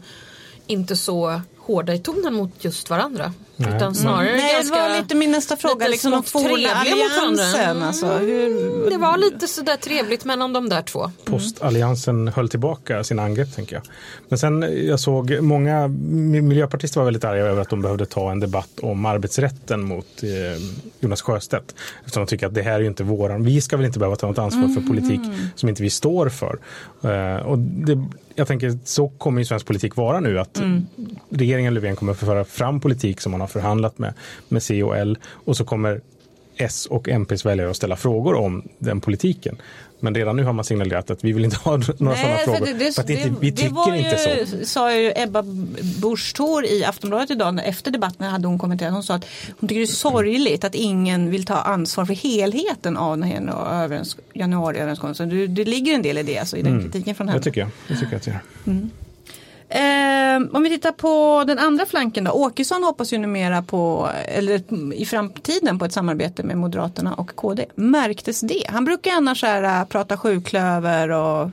inte 0.68 0.96
så 0.96 1.42
hårda 1.58 1.94
i 1.94 2.00
tonen 2.00 2.34
mot 2.34 2.52
just 2.64 2.90
varandra. 2.90 3.34
Utan 3.60 3.96
snarare 3.96 4.36
Nej, 4.38 4.54
ganska 4.54 4.76
det 4.76 4.90
var 4.90 4.98
lite 5.02 5.16
min 5.16 5.32
nästa 5.32 5.58
fråga. 5.58 5.76
lite 5.76 5.90
Liksom 5.90 6.12
de 6.12 6.24
forna 6.24 6.70
alliansen. 6.70 7.84
Alltså, 7.84 8.08
hur, 8.18 8.90
Det 8.90 8.98
var 8.98 9.18
lite 9.18 9.48
sådär 9.48 9.76
trevligt 9.78 10.26
mellan 10.26 10.54
de 10.54 10.70
där 10.70 10.82
två. 10.82 11.12
Postalliansen 11.26 12.28
höll 12.28 12.50
tillbaka 12.50 13.04
sina 13.04 13.24
angrepp 13.24 13.56
tänker 13.56 13.76
jag. 13.76 13.84
Men 14.30 14.40
sen 14.40 14.86
jag 14.88 15.00
såg 15.00 15.42
många 15.42 15.88
mi- 15.88 16.42
miljöpartister 16.42 17.00
var 17.00 17.06
väldigt 17.06 17.24
arga 17.24 17.42
över 17.44 17.62
att 17.62 17.70
de 17.70 17.82
behövde 17.82 18.06
ta 18.06 18.32
en 18.32 18.40
debatt 18.40 18.80
om 18.82 19.06
arbetsrätten 19.06 19.82
mot 19.84 20.24
eh, 20.24 20.62
Jonas 21.00 21.22
Sjöstedt. 21.22 21.76
Eftersom 22.06 22.26
de 22.26 22.30
tycker 22.30 22.48
att 22.48 22.54
det 22.54 22.62
här 22.62 22.74
är 22.74 22.80
ju 22.80 22.88
inte 22.88 23.04
våran, 23.04 23.44
vi 23.44 23.62
ska 23.62 23.78
väl 23.78 23.86
inte 23.86 24.00
behöva 24.00 24.16
ta 24.16 24.28
något 24.28 24.38
ansvar 24.40 24.68
för 24.68 24.82
politik 24.82 25.22
som 25.56 25.70
inte 25.70 25.84
vi 25.84 25.90
står 25.90 26.30
för. 26.30 26.60
Eh, 27.04 27.46
och 27.46 27.60
det, 27.60 28.04
jag 28.36 28.48
tänker 28.48 28.78
så 28.86 29.10
kommer 29.10 29.42
ju 29.42 29.46
svensk 29.46 29.66
politik 29.66 29.96
vara 29.96 30.20
nu 30.20 30.40
att 30.40 30.62
regeringen 31.30 31.74
Löfven 31.74 31.96
kommer 31.96 32.12
att 32.12 32.20
föra 32.20 32.44
fram 32.46 32.80
politik 32.80 33.22
som 33.22 33.32
man 33.32 33.42
har 33.42 33.48
förhandlat 33.50 33.98
med, 34.00 34.14
med 34.48 34.64
C 34.64 34.84
och 34.84 34.98
L 34.98 35.18
och 35.46 35.58
så 35.58 35.66
kommer 35.66 36.02
S 36.58 36.86
och 36.86 37.10
MPs 37.10 37.46
väljare 37.46 37.70
att 37.70 37.76
ställa 37.76 37.96
frågor 37.96 38.36
om 38.36 38.64
den 38.80 39.02
politiken. 39.02 39.58
Men 40.02 40.16
redan 40.16 40.36
nu 40.36 40.44
har 40.44 40.54
man 40.54 40.66
signalerat 40.66 41.12
att 41.12 41.24
vi 41.24 41.32
vill 41.34 41.44
inte 41.46 41.58
ha 41.58 41.72
några 41.78 42.18
sådana 42.18 42.38
för 42.38 42.44
frågor. 42.44 42.66
det- 42.66 42.74
det- 42.74 42.92
för 42.96 43.02
att 43.02 43.10
inte, 43.10 43.34
vi 43.42 43.52
tycker 43.52 43.70
var 43.74 43.96
inte 43.96 44.36
ju, 44.40 44.46
så. 44.46 44.66
sa 44.66 44.96
ju 44.96 45.12
Ebba 45.16 45.44
Busch 46.02 46.34
Thor 46.36 46.66
i 46.66 46.84
Aftonbladet 46.86 47.32
idag 47.32 47.62
efter 47.66 47.92
debatten 47.92 48.28
hade 48.28 48.48
hon 48.48 48.60
kommenterat. 48.60 48.94
Hon 48.94 49.04
sa 49.04 49.14
att 49.16 49.26
hon 49.60 49.68
tycker 49.70 49.80
det 49.80 49.84
är 49.86 49.88
sorgligt 49.88 50.64
att 50.64 50.76
ingen 50.76 51.30
vill 51.30 51.46
ta 51.46 51.56
ansvar 51.56 52.06
för 52.06 52.14
helheten 52.14 52.98
av 52.98 53.24
januariöverenskommelsen. 54.34 55.30
Det, 55.30 55.48
det 55.48 55.66
ligger 55.66 55.94
en 55.94 56.02
del 56.02 56.18
i 56.18 56.24
det, 56.24 56.38
alltså, 56.38 56.58
i 56.58 56.62
den 56.62 56.82
kritiken 56.82 57.16
från 57.16 57.28
henne. 57.28 57.40
Det 57.40 57.44
tycker 57.44 57.62
jag. 57.62 57.70
Det 57.88 57.94
tycker 57.96 58.08
jag 58.12 58.18
att 58.18 58.24
det 58.24 58.32
gör. 58.32 58.88
Eh, 59.70 60.56
om 60.56 60.64
vi 60.64 60.70
tittar 60.70 60.92
på 60.92 61.44
den 61.48 61.60
andra 61.60 61.86
flanken 61.86 62.24
då. 62.24 62.32
Åkesson 62.32 62.84
hoppas 62.84 63.14
ju 63.14 63.18
numera 63.18 63.62
på, 63.62 64.10
eller 64.26 64.62
i 64.94 65.06
framtiden 65.06 65.80
på 65.80 65.86
ett 65.86 65.94
samarbete 65.94 66.44
med 66.44 66.58
Moderaterna 66.58 67.14
och 67.14 67.36
KD. 67.36 67.66
Märktes 67.76 68.42
det? 68.42 68.64
Han 68.68 68.86
brukar 68.86 69.12
annars 69.12 69.44
här, 69.44 69.82
äh, 69.82 69.88
prata 69.88 70.18
sjuklöver 70.18 71.10
och 71.10 71.42
eh, 71.42 71.50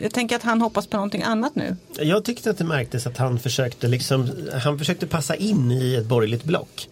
jag 0.00 0.12
tänker 0.12 0.36
att 0.36 0.42
han 0.42 0.60
hoppas 0.60 0.86
på 0.86 0.96
någonting 0.96 1.22
annat 1.22 1.54
nu. 1.54 1.76
Jag 1.98 2.24
tyckte 2.24 2.50
att 2.50 2.58
det 2.58 2.64
märktes 2.64 3.06
att 3.06 3.16
han 3.16 3.38
försökte, 3.38 3.88
liksom, 3.88 4.30
han 4.62 4.78
försökte 4.78 5.06
passa 5.06 5.34
in 5.34 5.70
i 5.70 5.94
ett 5.94 6.06
borgerligt 6.06 6.44
block. 6.44 6.88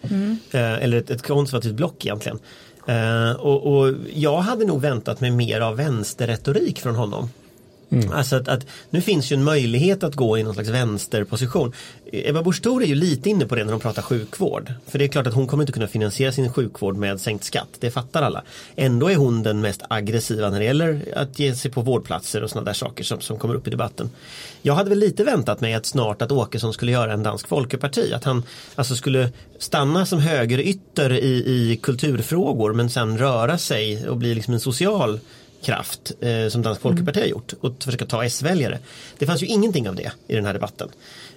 Eh, 0.51 0.83
eller 0.83 0.97
ett, 0.97 1.09
ett 1.09 1.27
konservativt 1.27 1.73
block 1.73 2.05
egentligen. 2.05 2.39
Eh, 2.87 3.31
och, 3.31 3.77
och 3.77 3.93
jag 4.13 4.37
hade 4.37 4.65
nog 4.65 4.81
väntat 4.81 5.21
mig 5.21 5.31
mer 5.31 5.61
av 5.61 5.75
vänsterretorik 5.75 6.79
från 6.79 6.95
honom. 6.95 7.29
Mm. 7.89 8.11
Alltså 8.11 8.35
att, 8.35 8.47
att 8.47 8.65
nu 8.89 9.01
finns 9.01 9.31
ju 9.31 9.33
en 9.33 9.43
möjlighet 9.43 10.03
att 10.03 10.15
gå 10.15 10.37
i 10.37 10.43
någon 10.43 10.53
slags 10.53 10.69
vänsterposition. 10.69 11.73
Ebba 12.11 12.43
Busch 12.43 12.61
Thor 12.61 12.83
är 12.83 12.87
ju 12.87 12.95
lite 12.95 13.29
inne 13.29 13.45
på 13.45 13.55
det 13.55 13.63
när 13.63 13.71
hon 13.71 13.81
pratar 13.81 14.01
sjukvård. 14.01 14.73
För 14.87 14.99
det 14.99 15.05
är 15.05 15.07
klart 15.07 15.27
att 15.27 15.33
hon 15.33 15.47
kommer 15.47 15.63
inte 15.63 15.73
kunna 15.73 15.87
finansiera 15.87 16.31
sin 16.31 16.53
sjukvård 16.53 16.95
med 16.95 17.21
sänkt 17.21 17.43
skatt. 17.43 17.69
Det 17.79 17.91
fattar 17.91 18.21
alla. 18.21 18.43
Ändå 18.75 19.11
är 19.11 19.15
hon 19.15 19.43
den 19.43 19.61
mest 19.61 19.81
aggressiva 19.89 20.49
när 20.49 20.59
det 20.59 20.65
gäller 20.65 21.01
att 21.15 21.39
ge 21.39 21.55
sig 21.55 21.71
på 21.71 21.81
vårdplatser 21.81 22.43
och 22.43 22.49
sådana 22.49 22.65
där 22.65 22.73
saker 22.73 23.03
som, 23.03 23.21
som 23.21 23.39
kommer 23.39 23.55
upp 23.55 23.67
i 23.67 23.69
debatten. 23.69 24.09
Jag 24.61 24.73
hade 24.73 24.89
väl 24.89 24.99
lite 24.99 25.23
väntat 25.23 25.61
mig 25.61 25.73
att 25.73 25.85
snart 25.85 26.21
att 26.21 26.31
Åkesson 26.31 26.73
skulle 26.73 26.91
göra 26.91 27.13
en 27.13 27.23
dansk 27.23 27.47
folkeparti. 27.47 28.13
Att 28.13 28.23
han 28.23 28.43
alltså 28.75 28.95
skulle 28.95 29.29
stanna 29.59 30.05
som 30.05 30.19
högerytter 30.19 31.13
i, 31.13 31.71
i 31.71 31.79
kulturfrågor 31.81 32.73
men 32.73 32.89
sen 32.89 33.17
röra 33.17 33.57
sig 33.57 34.09
och 34.09 34.17
bli 34.17 34.35
liksom 34.35 34.53
en 34.53 34.59
social 34.59 35.19
kraft 35.61 36.11
eh, 36.19 36.49
som 36.49 36.61
Dansk 36.61 36.81
Folkeparti 36.81 37.19
har 37.19 37.27
gjort 37.27 37.53
och 37.61 37.83
försöka 37.83 38.05
ta 38.05 38.25
S-väljare. 38.25 38.79
Det 39.17 39.25
fanns 39.25 39.43
ju 39.43 39.47
ingenting 39.47 39.89
av 39.89 39.95
det 39.95 40.11
i 40.27 40.35
den 40.35 40.45
här 40.45 40.53
debatten. 40.53 40.89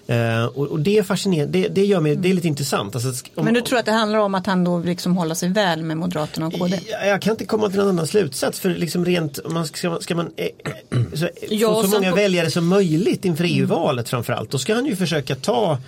Eh, 0.07 0.45
och, 0.45 0.67
och 0.67 0.81
det 0.81 0.99
är 0.99 1.03
fascinerande, 1.03 1.59
det, 1.59 1.69
det 1.69 1.85
gör 1.85 2.01
mig, 2.01 2.17
det 2.17 2.31
är 2.31 2.35
lite 2.35 2.49
intressant. 2.49 2.95
Alltså, 2.95 3.25
om, 3.35 3.45
Men 3.45 3.55
du 3.55 3.61
tror 3.61 3.79
att 3.79 3.85
det 3.85 3.93
handlar 3.93 4.19
om 4.19 4.35
att 4.35 4.47
han 4.47 4.65
då 4.65 4.79
liksom 4.79 5.17
håller 5.17 5.35
sig 5.35 5.49
väl 5.49 5.83
med 5.83 5.97
Moderaterna 5.97 6.47
och 6.47 6.53
KD? 6.53 6.81
jag, 6.91 7.07
jag 7.07 7.23
kan 7.23 7.31
inte 7.31 7.45
komma 7.45 7.69
till 7.69 7.79
någon 7.79 7.89
annan 7.89 8.07
slutsats 8.07 8.61
för 8.61 8.71
liksom 8.71 9.05
rent, 9.05 9.51
man 9.51 9.67
ska, 9.67 9.99
ska 10.01 10.15
man 10.15 10.31
eh, 10.37 10.47
eh, 10.47 11.03
så, 11.15 11.29
Ja, 11.51 11.83
få 11.83 11.89
så 11.89 11.89
många 11.89 12.11
på- 12.11 12.17
väljare 12.17 12.51
som 12.51 12.69
möjligt 12.69 13.25
inför 13.25 13.45
EU-valet 13.45 14.09
framförallt. 14.09 14.51
Då 14.51 14.59
ska 14.59 14.75
han 14.75 14.87
ju 14.87 14.97
försöka 14.97 15.35
ta 15.35 15.79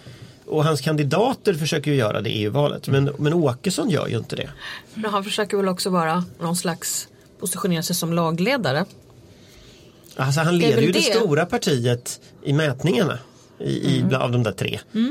och 0.47 0.65
hans 0.65 0.81
kandidater 0.81 1.55
försöker 1.55 1.91
ju 1.91 1.97
göra 1.97 2.21
det 2.21 2.31
i 2.31 2.43
EU-valet. 2.43 2.89
Men, 2.89 3.11
men 3.19 3.33
Åkesson 3.33 3.91
gör 3.91 4.09
ju 4.09 4.17
inte 4.19 4.37
det. 4.37 4.49
Men 4.95 5.11
han 5.11 5.25
försöker 5.25 5.57
väl 5.57 5.69
också 5.69 5.91
vara 5.91 6.25
någon 6.41 6.57
slags 6.57 7.09
positionera 7.43 7.83
sig 7.83 7.97
som 7.97 8.13
lagledare. 8.13 8.85
Alltså 10.17 10.41
han 10.41 10.59
leder 10.59 10.83
ju 10.83 10.93
det, 10.93 10.99
det. 10.99 11.15
stora 11.15 11.47
partiet 11.47 12.21
i 12.45 12.53
mätningarna. 12.53 13.19
I, 13.61 13.73
i, 13.73 14.15
av 14.15 14.33
de 14.33 14.43
där 14.43 14.53
tre. 14.53 14.81
Eh, 14.95 15.03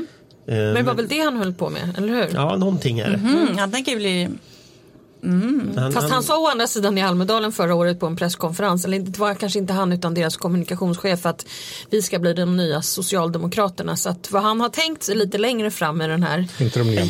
Men 0.46 0.74
det 0.74 0.82
var 0.82 0.94
väl 0.94 1.08
det 1.08 1.18
han 1.20 1.36
höll 1.36 1.54
på 1.54 1.70
med, 1.70 1.94
eller 1.98 2.08
hur? 2.08 2.28
Ja, 2.34 2.56
någonting 2.56 2.98
är 2.98 3.10
det. 3.10 3.16
Mm, 3.16 3.58
han 3.58 3.72
tänker 3.72 3.96
bli... 3.96 4.28
Han, 5.24 5.92
Fast 5.92 6.10
han 6.10 6.22
sa 6.22 6.38
å 6.38 6.46
andra 6.48 6.66
sidan 6.66 6.98
i 6.98 7.02
Almedalen 7.02 7.52
förra 7.52 7.74
året 7.74 8.00
på 8.00 8.06
en 8.06 8.16
presskonferens, 8.16 8.84
eller 8.84 8.98
det 8.98 9.18
var 9.18 9.34
kanske 9.34 9.58
inte 9.58 9.72
han 9.72 9.92
utan 9.92 10.14
deras 10.14 10.36
kommunikationschef 10.36 11.26
att 11.26 11.46
vi 11.90 12.02
ska 12.02 12.18
bli 12.18 12.32
de 12.32 12.56
nya 12.56 12.82
socialdemokraterna. 12.82 13.96
Så 13.96 14.08
att 14.10 14.30
vad 14.30 14.42
han 14.42 14.60
har 14.60 14.68
tänkt 14.68 15.02
sig 15.02 15.14
lite 15.14 15.38
längre 15.38 15.70
fram 15.70 15.98
med 15.98 16.10
den 16.10 16.22
här 16.22 16.48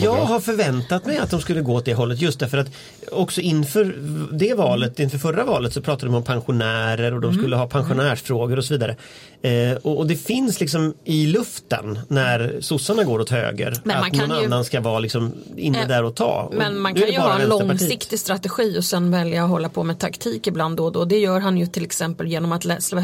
Jag 0.03 0.25
har 0.25 0.41
förväntat 0.41 1.07
mig 1.07 1.19
att 1.19 1.31
de 1.31 1.41
skulle 1.41 1.61
gå 1.61 1.75
åt 1.75 1.85
det 1.85 1.95
hållet 1.95 2.21
just 2.21 2.41
därför 2.41 2.59
att 2.59 2.69
också 3.13 3.41
inför 3.41 3.85
det 4.33 4.55
valet, 4.55 5.01
inför 5.01 5.19
förra 5.19 5.45
valet 5.45 5.73
så 5.73 5.83
pratade 5.83 6.07
de 6.13 6.15
om 6.17 6.25
pensionärer 6.25 7.15
och 7.15 7.21
de 7.21 7.35
skulle 7.35 7.57
ha 7.57 7.67
pensionärsfrågor 7.67 8.57
och 8.57 8.65
så 8.65 8.75
vidare. 8.75 8.97
Eh, 9.43 9.77
och, 9.83 9.99
och 9.99 10.07
det 10.07 10.17
finns 10.17 10.61
liksom 10.61 10.95
i 11.05 11.27
luften 11.27 11.99
när 12.09 12.57
sossarna 12.61 13.05
går 13.05 13.21
åt 13.21 13.31
höger 13.31 13.81
Men 13.85 13.97
att 13.97 14.13
någon 14.13 14.39
ju- 14.41 14.47
annan 14.47 14.65
ska 14.65 14.81
vara 14.81 14.99
liksom 14.99 15.33
inne 15.57 15.83
Eh, 15.83 15.89
där 15.89 16.05
och 16.05 16.15
ta. 16.15 16.49
Och 16.51 16.55
Men 16.55 16.81
man 16.81 16.95
kan 16.95 17.09
ju 17.09 17.19
bara 17.19 17.33
ha 17.33 17.41
en 17.41 17.49
Vänsterpartiet 17.49 17.89
riktig 18.03 18.19
strategi 18.19 18.79
och 18.79 18.85
sen 18.85 19.11
välja 19.11 19.45
att 19.45 19.51
hålla 19.51 19.69
på 19.69 19.85
med 19.85 19.99
taktik 19.99 20.47
ibland 20.47 20.77
då 20.77 20.85
och 20.85 20.93
då. 20.93 21.05
Det 21.05 21.19
gör 21.19 21.41
han 21.41 21.59
ju 21.59 21.67
till 21.67 21.85
exempel 21.85 22.27
genom 22.27 22.53
att 22.53 22.65
läsa, 22.65 23.03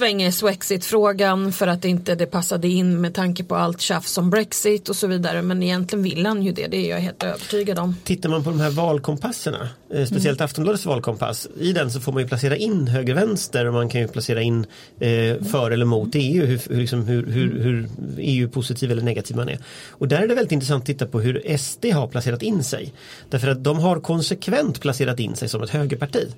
i 0.00 0.32
Swexit-frågan 0.32 1.52
för 1.52 1.66
att 1.66 1.84
inte 1.84 2.14
det 2.14 2.26
passade 2.26 2.68
in 2.68 3.00
med 3.00 3.14
tanke 3.14 3.44
på 3.44 3.56
allt 3.56 3.80
tjafs 3.80 4.18
om 4.18 4.30
Brexit 4.30 4.88
och 4.88 4.96
så 4.96 5.06
vidare. 5.06 5.42
Men 5.42 5.62
egentligen 5.62 6.02
vill 6.02 6.26
han 6.26 6.42
ju 6.42 6.52
det, 6.52 6.66
det 6.66 6.76
är 6.76 6.90
jag 6.90 7.00
helt 7.00 7.22
övertygad 7.22 7.78
om. 7.78 7.96
Tittar 8.04 8.28
man 8.28 8.44
på 8.44 8.50
de 8.50 8.60
här 8.60 8.70
valkompasserna, 8.70 9.68
eh, 9.94 10.06
speciellt 10.06 10.40
Aftonbladets 10.40 10.86
valkompass, 10.86 11.48
i 11.60 11.72
den 11.72 11.90
så 11.90 12.00
får 12.00 12.12
man 12.12 12.22
ju 12.22 12.28
placera 12.28 12.56
in 12.56 12.88
höger-vänster 12.88 13.66
och 13.66 13.74
man 13.74 13.88
kan 13.88 14.00
ju 14.00 14.08
placera 14.08 14.42
in 14.42 14.66
eh, 15.00 15.44
för 15.44 15.70
eller 15.70 15.84
mot 15.84 16.10
EU, 16.14 16.46
hur, 16.46 16.60
hur, 16.70 16.76
liksom, 16.76 17.06
hur, 17.06 17.26
hur, 17.26 17.62
hur 17.62 17.88
EU-positiv 18.18 18.90
eller 18.90 19.02
negativ 19.02 19.36
man 19.36 19.48
är. 19.48 19.58
Och 19.88 20.08
där 20.08 20.22
är 20.22 20.28
det 20.28 20.34
väldigt 20.34 20.52
intressant 20.52 20.82
att 20.82 20.86
titta 20.86 21.06
på 21.06 21.20
hur 21.20 21.58
SD 21.58 21.84
har 21.84 22.08
placerat 22.08 22.42
in 22.42 22.64
sig. 22.64 22.92
Därför 23.30 23.48
att 23.48 23.64
de 23.64 23.78
har 23.78 24.00
konsekvent 24.00 24.80
placerat 24.80 25.20
in 25.20 25.36
sig 25.36 25.48
som 25.48 25.62
ett 25.62 25.70
högerparti. 25.70 26.28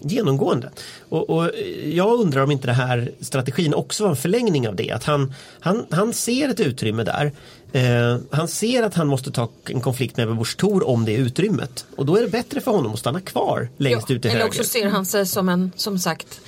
Genomgående. 0.00 0.70
Och, 1.08 1.30
och 1.30 1.50
jag 1.84 2.20
undrar 2.20 2.42
om 2.42 2.50
inte 2.50 2.66
det 2.66 2.72
här 2.72 3.10
strategin 3.20 3.74
också 3.74 4.02
var 4.02 4.10
en 4.10 4.16
förlängning 4.16 4.68
av 4.68 4.76
det. 4.76 4.90
Att 4.90 5.04
han, 5.04 5.34
han, 5.60 5.86
han 5.90 6.12
ser 6.12 6.48
ett 6.48 6.60
utrymme 6.60 7.04
där. 7.04 7.32
Eh, 7.72 8.18
han 8.30 8.48
ser 8.48 8.82
att 8.82 8.94
han 8.94 9.06
måste 9.06 9.30
ta 9.30 9.48
en 9.64 9.80
konflikt 9.80 10.16
med 10.16 10.36
Busch 10.36 10.56
Thor 10.56 10.88
om 10.88 11.04
det 11.04 11.14
utrymmet. 11.14 11.86
Och 11.96 12.06
då 12.06 12.16
är 12.16 12.22
det 12.22 12.28
bättre 12.28 12.60
för 12.60 12.70
honom 12.70 12.92
att 12.92 12.98
stanna 12.98 13.20
kvar 13.20 13.68
längst 13.76 14.10
ut 14.10 14.22
till 14.22 14.30
eller 14.30 14.40
höger. 14.40 14.48
också 14.48 14.64
ser 14.64 14.86
han 14.86 15.06
sig 15.06 15.26
som 15.26 15.48
en, 15.48 15.72
som 15.76 15.98
sagt, 15.98 16.40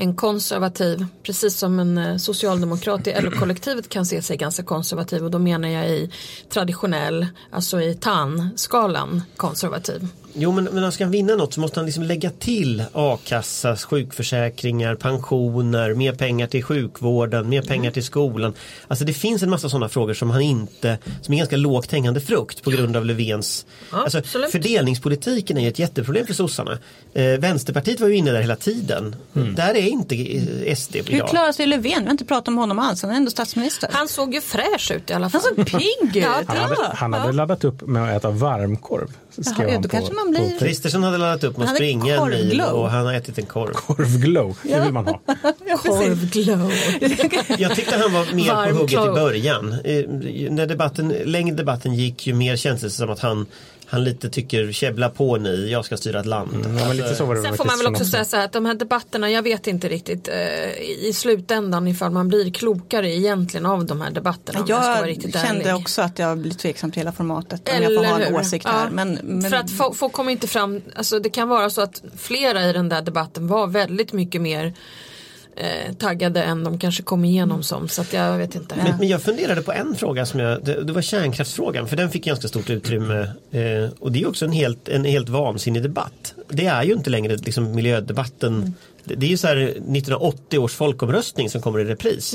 en 0.00 0.16
konservativ, 0.16 1.06
precis 1.22 1.58
som 1.58 1.78
en 1.78 1.98
eh, 1.98 2.16
socialdemokrat 2.16 3.06
i 3.06 3.14
LO-kollektivet 3.20 3.88
kan 3.88 4.06
se 4.06 4.22
sig 4.22 4.36
ganska 4.36 4.62
konservativ 4.62 5.24
och 5.24 5.30
då 5.30 5.38
menar 5.38 5.68
jag 5.68 5.88
i 5.88 6.10
traditionell, 6.48 7.26
alltså 7.50 7.80
i 7.80 7.94
TAN-skalan 7.94 9.22
konservativ. 9.36 10.08
Jo 10.34 10.52
men, 10.52 10.64
men 10.64 10.92
ska 10.92 11.04
han 11.04 11.10
vinna 11.10 11.34
något 11.34 11.54
så 11.54 11.60
måste 11.60 11.80
han 11.80 11.86
liksom 11.86 12.02
lägga 12.04 12.30
till 12.30 12.84
a-kassas, 12.92 13.84
sjukförsäkringar, 13.84 14.94
pensioner, 14.94 15.94
mer 15.94 16.12
pengar 16.12 16.46
till 16.46 16.64
sjukvården, 16.64 17.48
mer 17.48 17.62
pengar 17.62 17.90
till 17.90 18.04
skolan. 18.04 18.54
Alltså 18.88 19.04
det 19.04 19.12
finns 19.12 19.42
en 19.42 19.50
massa 19.50 19.68
sådana 19.68 19.88
frågor 19.88 20.14
som 20.14 20.30
han 20.30 20.40
inte, 20.40 20.98
som 21.22 21.34
är 21.34 21.38
ganska 21.38 21.56
lågt 21.56 21.92
hängande 21.92 22.20
frukt 22.20 22.62
på 22.62 22.70
grund 22.70 22.96
av 22.96 23.06
Löfvens 23.06 23.66
Ja, 23.92 23.98
alltså. 24.02 24.22
Fördelningspolitiken 24.52 25.56
är 25.58 25.62
ju 25.62 25.68
ett 25.68 25.78
jätteproblem 25.78 26.26
för 26.26 26.34
sossarna. 26.34 26.78
Eh, 27.14 27.24
Vänsterpartiet 27.24 28.00
var 28.00 28.08
ju 28.08 28.16
inne 28.16 28.30
där 28.32 28.40
hela 28.40 28.56
tiden. 28.56 29.16
Där 29.32 29.74
är 29.74 29.88
inte 29.88 30.14
eh, 30.36 30.74
SD 30.76 30.96
Hur 30.96 31.14
idag. 31.14 31.28
klarar 31.28 31.52
sig 31.52 31.66
Löfven? 31.66 31.82
Vi 31.98 32.04
har 32.04 32.10
inte 32.10 32.24
pratat 32.24 32.48
om 32.48 32.56
honom 32.56 32.78
alls. 32.78 33.02
Han 33.02 33.10
är 33.10 33.14
ändå 33.16 33.30
statsminister. 33.30 33.88
Han 33.92 34.08
såg 34.08 34.34
ju 34.34 34.40
fräsch 34.40 34.90
ut 34.96 35.10
i 35.10 35.12
alla 35.12 35.30
fall. 35.30 35.40
Han 35.56 35.56
såg 35.66 35.66
pigg 35.80 36.16
ut. 36.16 36.22
Ja, 36.24 36.42
Han 36.46 36.56
hade, 36.56 36.76
han 36.94 37.12
hade 37.12 37.32
laddat 37.32 37.64
upp 37.64 37.80
med 37.86 38.02
att 38.04 38.16
äta 38.16 38.30
varmkorv. 38.30 39.08
skrev 39.30 39.44
Jaha, 39.58 39.64
ja, 39.68 39.72
han 39.72 39.82
då 39.82 39.88
på- 39.88 39.96
man 40.32 40.42
blir-. 40.42 40.58
Kristersson 40.58 41.02
hade 41.02 41.18
laddat 41.18 41.44
upp 41.44 41.56
med 41.56 41.68
att 41.68 41.74
springa 41.74 42.16
en 42.16 42.28
mil 42.28 42.60
och 42.60 42.90
han 42.90 43.06
har 43.06 43.12
ätit 43.12 43.38
en 43.38 43.46
korv. 43.46 43.72
Korvglow, 43.72 44.56
det 44.62 44.80
vill 44.80 44.92
man 44.92 45.06
ha. 45.06 45.20
Korvglow. 45.82 46.72
Jag 47.58 47.76
tyckte 47.76 47.98
han 47.98 48.12
var 48.12 48.34
mer 48.34 48.54
Varm 48.54 48.70
på 48.70 48.74
hugget 48.74 48.92
i 48.92 48.94
klar. 48.94 49.14
början. 49.14 49.72
Eh, 49.84 50.04
när 50.50 50.66
debatten, 50.66 51.08
längre 51.24 51.54
debatten 51.54 51.94
gick 51.94 52.26
ju 52.26 52.34
mer 52.34 52.56
kändes 52.56 52.82
det 52.82 52.90
som 52.90 53.10
att 53.10 53.20
han, 53.20 53.46
han 53.90 54.04
lite 54.04 54.30
tycker 54.30 54.72
käbbla 54.72 55.08
på 55.10 55.36
ni, 55.36 55.70
jag 55.70 55.84
ska 55.84 55.96
styra 55.96 56.20
ett 56.20 56.26
land. 56.26 56.50
Ja, 56.64 56.88
men 56.88 56.96
lite 56.96 57.14
så 57.14 57.24
var 57.24 57.34
det 57.34 57.42
Sen 57.42 57.56
får 57.56 57.64
man 57.64 57.78
väl 57.78 57.86
också 57.86 58.04
säga 58.04 58.24
så 58.24 58.36
här 58.36 58.44
att 58.44 58.52
de 58.52 58.66
här 58.66 58.74
debatterna, 58.74 59.30
jag 59.30 59.42
vet 59.42 59.66
inte 59.66 59.88
riktigt 59.88 60.28
eh, 60.28 60.80
i 60.80 61.12
slutändan 61.14 61.88
ifall 61.88 62.10
man 62.10 62.28
blir 62.28 62.50
klokare 62.50 63.14
egentligen 63.14 63.66
av 63.66 63.84
de 63.84 64.00
här 64.00 64.10
debatterna. 64.10 64.64
jag 64.68 64.84
Jag 64.84 65.08
riktigt 65.08 65.32
kände 65.34 65.62
ärlig. 65.64 65.76
också 65.76 66.02
att 66.02 66.18
jag 66.18 66.38
blir 66.38 66.52
tveksam 66.52 66.90
till 66.90 67.00
hela 67.00 67.12
formatet. 67.12 67.68
Om 67.68 67.82
jag 67.82 67.94
får 67.94 68.04
ha 68.04 68.20
en 68.20 68.22
hur? 68.34 68.40
åsikt 68.40 68.64
Ja. 68.64 68.70
här. 68.70 68.90
Men, 68.90 69.18
men 69.22 69.50
För 69.50 69.56
att 69.56 69.70
få, 69.70 69.94
få 69.94 70.08
kommer 70.08 70.32
inte 70.32 70.46
fram, 70.46 70.80
alltså 70.96 71.18
det 71.18 71.30
kan 71.30 71.48
vara 71.48 71.70
så 71.70 71.80
att 71.80 72.02
flera 72.16 72.70
i 72.70 72.72
den 72.72 72.88
där 72.88 73.02
debatten 73.02 73.46
var 73.46 73.66
väldigt 73.66 74.12
mycket 74.12 74.40
mer 74.40 74.74
eh, 75.60 75.94
taggade 75.94 76.42
än 76.42 76.64
de 76.64 76.78
kanske 76.78 77.02
kom 77.02 77.24
igenom 77.24 77.62
som. 77.62 77.88
Så 77.88 78.00
att 78.00 78.12
jag 78.12 78.38
vet 78.38 78.54
inte. 78.54 78.76
Men, 78.76 78.98
men 78.98 79.08
jag 79.08 79.22
funderade 79.22 79.62
på 79.62 79.72
en 79.72 79.94
fråga 79.94 80.26
som 80.26 80.40
jag, 80.40 80.64
det, 80.64 80.84
det 80.84 80.92
var 80.92 81.02
kärnkraftsfrågan 81.02 81.88
för 81.88 81.96
den 81.96 82.10
fick 82.10 82.24
ganska 82.24 82.48
stort 82.48 82.70
utrymme 82.70 83.20
eh, 83.50 83.90
och 84.00 84.12
det 84.12 84.22
är 84.22 84.28
också 84.28 84.44
en 84.44 84.52
helt, 84.52 84.88
en 84.88 85.04
helt 85.04 85.28
vansinnig 85.28 85.82
debatt. 85.82 86.34
Det 86.48 86.66
är 86.66 86.82
ju 86.82 86.92
inte 86.92 87.10
längre 87.10 87.36
liksom 87.36 87.74
miljödebatten 87.74 88.60
det, 88.60 88.72
det 89.16 89.26
är 89.26 89.30
ju 89.30 89.36
så 89.36 89.46
här 89.46 89.56
1980 89.56 90.58
års 90.58 90.74
folkomröstning 90.74 91.50
som 91.50 91.62
kommer 91.62 91.80
i 91.80 91.84
repris. 91.84 92.34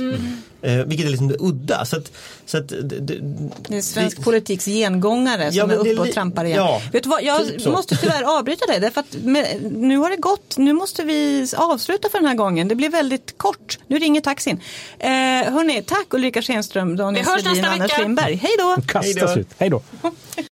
Eh, 0.62 0.74
vilket 0.86 1.06
är 1.06 1.10
liksom 1.10 1.36
udda. 1.40 1.86
Så 1.86 1.98
att, 1.98 2.12
så 2.46 2.58
att, 2.58 2.68
det, 2.68 3.00
det, 3.00 3.78
är 3.78 3.82
svensk 3.82 4.20
vi- 4.20 4.24
politiks 4.24 4.66
gengångare 4.66 5.52
som 5.52 5.58
Ja, 5.70 5.76
är 5.76 5.78
uppe 5.78 6.02
och 6.02 6.12
trampar 6.12 6.46
igen. 6.46 6.58
ja, 6.58 6.82
Vet 6.92 7.04
du 7.04 7.10
vad, 7.10 7.24
jag 7.24 7.48
typ 7.48 7.62
så. 7.62 7.72
måste 7.72 7.96
tyvärr 7.98 8.38
avbryta 8.40 8.66
dig. 8.66 8.80
Därför 8.80 9.00
att 9.02 9.14
med, 9.24 9.72
nu 9.72 9.98
har 9.98 10.10
det 10.10 10.16
gått. 10.18 10.58
Nu 10.58 10.74
måste 10.74 11.04
vi 11.04 11.48
avsluta 11.58 12.10
för 12.10 12.18
den 12.18 12.28
här 12.28 12.36
gången. 12.36 12.68
Det 12.68 12.76
blir 12.76 12.90
väldigt 12.90 13.38
kort. 13.38 13.80
Nu 13.88 14.00
ringer 14.00 14.22
taxin. 14.22 14.60
Eh, 15.00 15.10
hörni, 15.10 15.84
tack 15.88 16.14
Ulrika 16.14 16.42
Schenström, 16.42 16.96
Daniel 16.96 17.26
Sedin 17.26 17.66
och 17.66 17.72
Anders. 17.72 18.00
Lindberg. 18.00 18.36
Hej 18.36 18.52
då! 18.60 18.82
Kastas 18.88 19.06
Hej 19.06 19.34
då. 19.36 19.40
ut. 19.42 19.48
Hej 19.58 19.70
då. 19.70 19.82